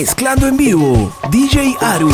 [0.00, 2.10] mezclando en vivo, DJ Aru.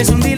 [0.00, 0.29] es un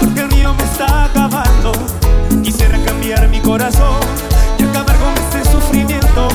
[0.00, 1.72] porque el mío me está acabando.
[2.42, 4.00] Quisiera cambiar mi corazón
[4.58, 6.28] y acabar con este sufrimiento,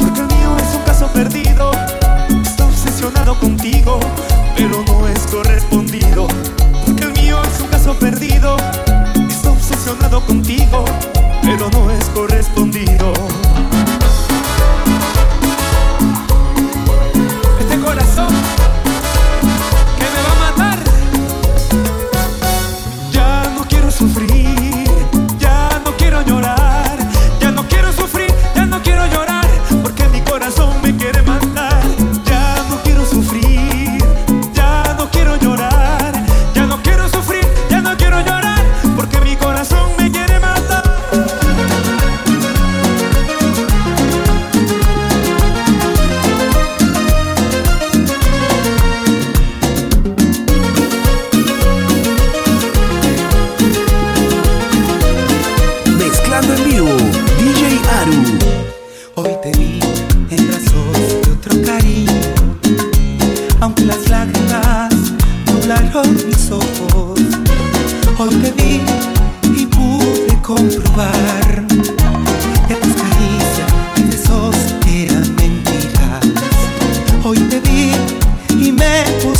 [0.00, 1.70] porque el mío es un caso perdido.
[2.42, 4.00] Está obsesionado contigo,
[4.56, 6.26] pero no es correspondido,
[6.86, 8.56] porque el mío es un caso perdido.
[9.28, 10.84] Está obsesionado contigo,
[11.42, 11.93] pero no es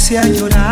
[0.04, 0.63] sea llorar.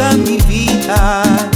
[0.00, 1.49] toda mi vida.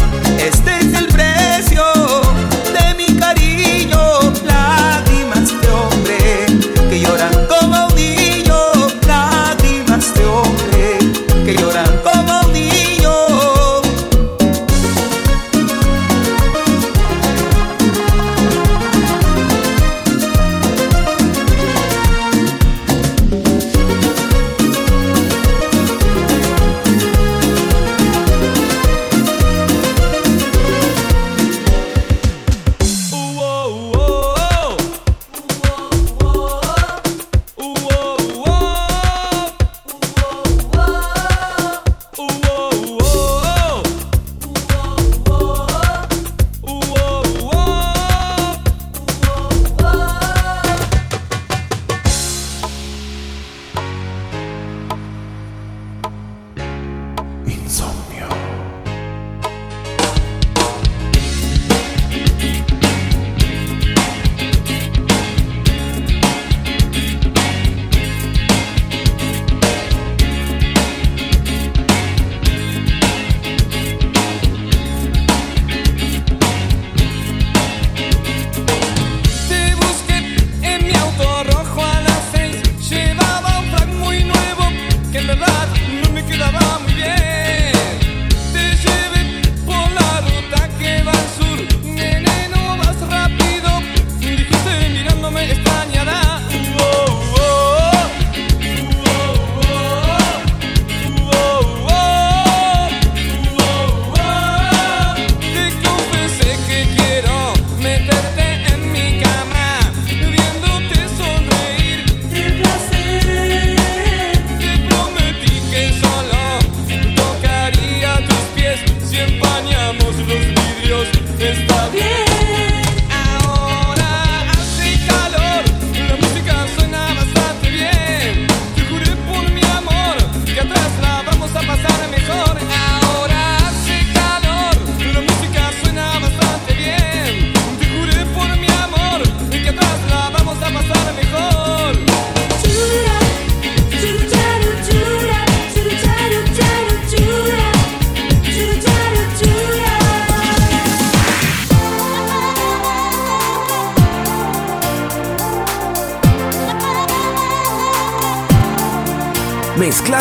[121.67, 122.34] Bobby.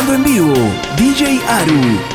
[0.05, 0.53] En vivo,
[0.97, 2.12] DJ Aru.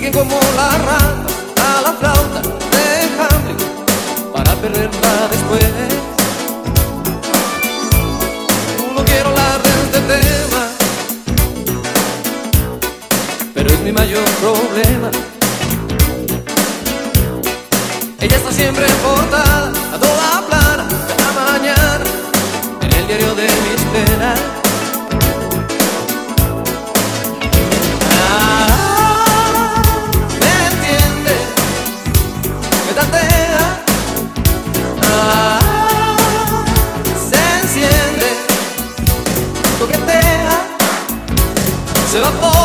[0.00, 1.26] siguen como la rata
[1.56, 2.86] a la flauta de
[3.18, 3.60] Hamlet
[4.32, 5.66] para perderla después.
[8.96, 10.62] No quiero hablar de este tema,
[13.52, 15.10] pero es mi mayor problema.
[18.20, 19.49] Ella está siempre portada.
[42.12, 42.59] it a go.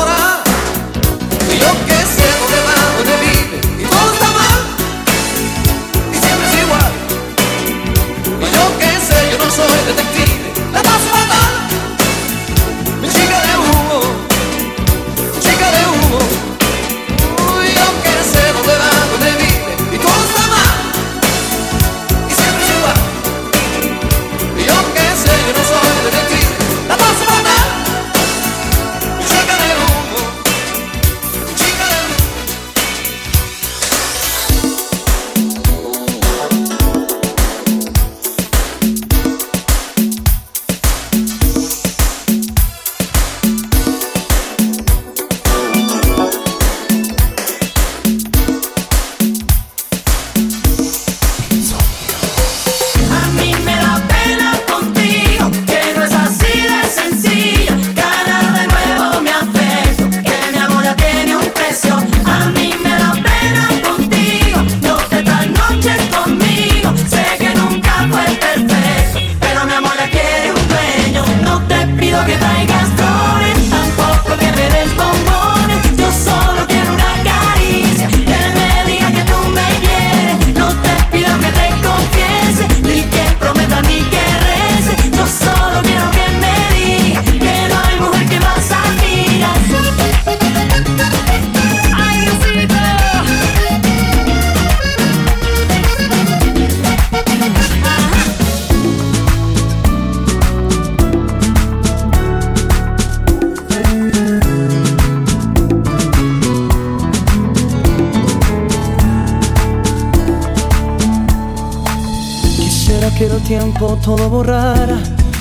[114.05, 114.99] Todo borrara,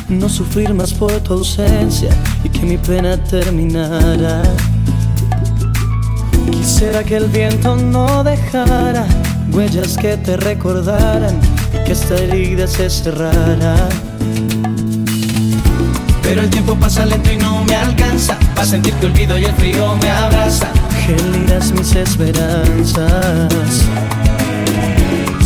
[0.09, 2.09] no sufrir más por tu ausencia
[2.43, 4.43] y que mi pena terminara.
[6.51, 9.05] Quisiera que el viento no dejara
[9.53, 11.39] huellas que te recordaran
[11.75, 13.77] y que esta herida se cerrara.
[16.23, 19.53] Pero el tiempo pasa lento y no me alcanza Pa' sentir que olvido y el
[19.53, 20.69] frío me abraza
[21.05, 23.85] Gelidas mis esperanzas.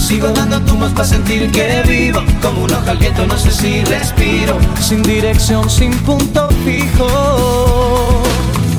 [0.08, 3.84] Sigo dando tumbos para sentir que vivo Como un hoja al viento, no sé si
[3.84, 8.22] respiro Sin dirección, sin punto fijo.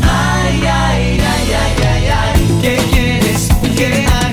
[0.01, 4.28] Ay, ay, ay, ay, ay, ay ¿Qué quieres que haga?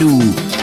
[0.00, 0.59] DJ